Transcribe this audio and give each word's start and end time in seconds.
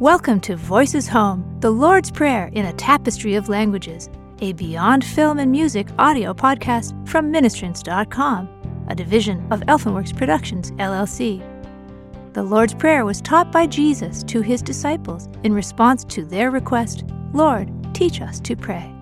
Welcome 0.00 0.40
to 0.40 0.56
Voices 0.56 1.06
Home, 1.08 1.58
the 1.60 1.70
Lord's 1.70 2.10
Prayer 2.10 2.50
in 2.54 2.64
a 2.64 2.72
Tapestry 2.72 3.34
of 3.34 3.50
Languages, 3.50 4.08
a 4.40 4.54
Beyond 4.54 5.04
Film 5.04 5.38
and 5.38 5.52
Music 5.52 5.86
audio 5.98 6.32
podcast 6.32 7.06
from 7.06 7.30
Ministrants.com, 7.30 8.86
a 8.88 8.94
division 8.94 9.46
of 9.52 9.60
Elfenworks 9.60 10.16
Productions, 10.16 10.72
LLC. 10.72 11.40
The 12.32 12.42
Lord's 12.42 12.74
Prayer 12.74 13.04
was 13.04 13.20
taught 13.20 13.52
by 13.52 13.66
Jesus 13.66 14.24
to 14.24 14.40
his 14.40 14.62
disciples 14.62 15.28
in 15.44 15.52
response 15.52 16.04
to 16.04 16.24
their 16.24 16.50
request, 16.50 17.04
Lord, 17.34 17.70
teach 17.94 18.22
us 18.22 18.40
to 18.40 18.56
pray. 18.56 18.92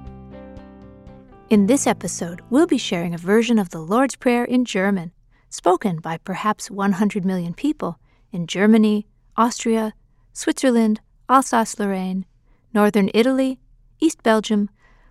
In 1.50 1.66
this 1.66 1.86
episode, 1.86 2.42
we'll 2.50 2.66
be 2.66 2.78
sharing 2.78 3.14
a 3.14 3.18
version 3.18 3.60
of 3.60 3.70
the 3.70 3.80
Lord's 3.80 4.16
Prayer 4.16 4.44
in 4.44 4.64
German, 4.64 5.12
spoken 5.50 6.00
by 6.00 6.18
perhaps 6.18 6.70
100 6.70 7.24
million 7.24 7.54
people 7.54 7.98
in 8.32 8.48
Germany, 8.48 9.06
Austria, 9.36 9.94
Switzerland, 10.40 11.00
Alsace 11.28 11.78
Lorraine, 11.78 12.24
Northern 12.72 13.10
Italy, 13.12 13.58
East 14.00 14.22
Belgium, 14.22 14.70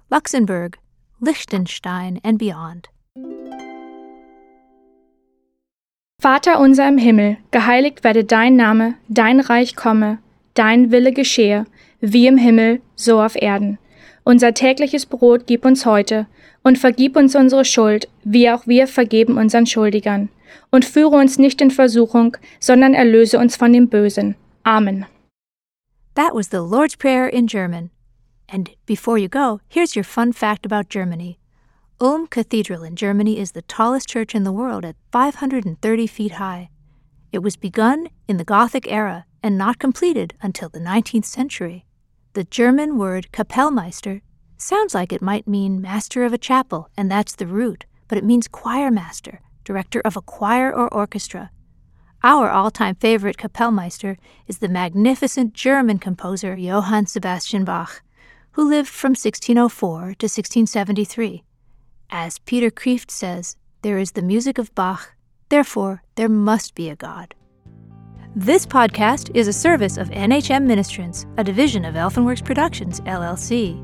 Luxembourg, 0.10 0.80
Liechtenstein, 1.20 2.20
and 2.24 2.40
beyond. 2.40 2.90
Vater 6.20 6.60
unser 6.60 6.88
im 6.88 6.98
Himmel, 6.98 7.38
geheiligt 7.52 8.04
werde 8.04 8.24
dein 8.24 8.56
Name, 8.56 8.96
dein 9.08 9.40
Reich 9.40 9.76
komme, 9.76 10.18
dein 10.56 10.90
Wille 10.90 11.14
geschehe, 11.14 11.68
wie 12.02 12.26
im 12.26 12.40
Himmel, 12.40 12.82
so 12.96 13.22
auf 13.22 13.36
Erden. 13.36 13.78
Unser 14.24 14.56
tägliches 14.56 15.06
Brot 15.06 15.46
gib 15.46 15.64
uns 15.64 15.86
heute 15.86 16.26
und 16.64 16.80
vergib 16.80 17.16
uns 17.16 17.36
unsere 17.36 17.66
Schuld, 17.66 18.08
wie 18.24 18.50
auch 18.50 18.66
wir 18.66 18.88
vergeben 18.88 19.38
unseren 19.38 19.68
Schuldigern. 19.68 20.30
Und 20.72 20.86
führe 20.86 21.18
uns 21.18 21.38
nicht 21.38 21.62
in 21.62 21.70
Versuchung, 21.70 22.36
sondern 22.60 22.96
erlöse 22.96 23.38
uns 23.38 23.56
von 23.56 23.72
dem 23.72 23.90
Bösen. 23.90 24.34
Amen. 24.64 25.06
That 26.20 26.36
was 26.36 26.50
the 26.50 26.62
Lord's 26.62 26.98
Prayer 26.98 27.30
in 27.30 27.48
German. 27.48 27.92
And 28.50 28.76
before 28.86 29.18
you 29.18 29.30
go, 29.30 29.62
here's 29.70 29.96
your 29.96 30.04
fun 30.04 30.34
fact 30.34 30.66
about 30.66 30.90
Germany. 30.90 31.40
Ulm 32.02 32.28
Cathedral 32.28 32.84
in 32.84 32.98
Germany 32.98 33.40
is 33.40 33.54
the 33.54 33.62
tallest 33.62 34.10
church 34.10 34.36
in 34.36 34.44
the 34.44 34.52
world 34.52 34.84
at 34.84 34.98
530 35.14 36.08
feet 36.08 36.34
high. 36.34 36.72
It 37.32 37.40
was 37.40 37.56
begun 37.56 38.10
in 38.28 38.36
the 38.36 38.44
Gothic 38.44 38.92
era 38.92 39.28
and 39.42 39.58
not 39.58 39.80
completed 39.80 40.34
until 40.42 40.68
the 40.68 40.82
19th 40.82 41.24
century. 41.24 41.86
The 42.34 42.44
German 42.44 42.98
word 42.98 43.30
Kapellmeister 43.32 44.20
sounds 44.58 44.94
like 44.94 45.14
it 45.14 45.22
might 45.22 45.48
mean 45.48 45.82
master 45.82 46.26
of 46.26 46.34
a 46.34 46.38
chapel, 46.38 46.90
and 46.98 47.10
that's 47.10 47.36
the 47.36 47.48
root, 47.48 47.86
but 48.10 48.18
it 48.18 48.26
means 48.26 48.50
choir 48.50 48.92
master, 48.92 49.40
director 49.64 50.02
of 50.02 50.18
a 50.18 50.22
choir 50.22 50.70
or 50.70 50.94
orchestra. 50.94 51.52
Our 52.22 52.50
all 52.50 52.70
time 52.70 52.96
favorite 52.96 53.38
Kapellmeister 53.38 54.18
is 54.46 54.58
the 54.58 54.68
magnificent 54.68 55.54
German 55.54 56.00
composer 56.00 56.54
Johann 56.58 57.06
Sebastian 57.06 57.64
Bach, 57.64 58.02
who 58.52 58.68
lived 58.68 58.90
from 58.90 59.12
1604 59.12 60.00
to 60.02 60.26
1673. 60.26 61.44
As 62.10 62.40
Peter 62.40 62.70
Kreeft 62.70 63.10
says, 63.10 63.56
there 63.84 63.98
is 63.98 64.12
the 64.12 64.22
music 64.22 64.58
of 64.58 64.76
Bach, 64.76 65.16
therefore, 65.48 66.04
there 66.16 66.28
must 66.28 66.76
be 66.76 66.90
a 66.90 66.96
God. 66.98 67.36
This 68.36 68.66
podcast 68.66 69.32
is 69.34 69.48
a 69.48 69.54
service 69.54 69.96
of 69.96 70.10
NHM 70.10 70.66
Ministrants, 70.66 71.26
a 71.38 71.44
division 71.44 71.86
of 71.86 71.96
Elfenworks 71.96 72.44
Productions, 72.44 73.00
LLC, 73.02 73.80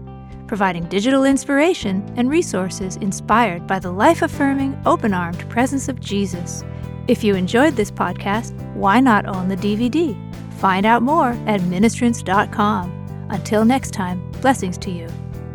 providing 0.45 0.83
digital 0.89 1.23
inspiration 1.23 2.13
and 2.17 2.29
resources 2.29 2.97
inspired 2.97 3.65
by 3.65 3.79
the 3.79 3.91
life 3.91 4.21
affirming, 4.21 4.77
open 4.85 5.13
armed 5.13 5.49
presence 5.49 5.87
of 5.87 6.01
Jesus. 6.01 6.65
If 7.07 7.23
you 7.23 7.35
enjoyed 7.35 7.75
this 7.75 7.91
podcast, 7.91 8.53
why 8.73 8.99
not 8.99 9.27
own 9.27 9.47
the 9.47 9.55
DVD? 9.55 10.15
Find 10.53 10.85
out 10.85 11.03
more 11.03 11.29
at 11.45 11.61
ministrants.com. 11.61 13.27
Until 13.29 13.63
next 13.63 13.91
time, 13.91 14.31
blessings 14.41 14.77
to 14.79 14.91
you. 14.91 15.07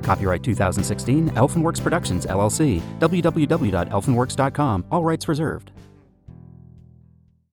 Copyright 0.02 0.42
2016, 0.42 1.30
Elfenworks 1.30 1.82
Productions, 1.82 2.24
LLC, 2.26 2.80
www.elfenworks.com, 3.00 4.84
all 4.90 5.04
rights 5.04 5.28
reserved. 5.28 5.72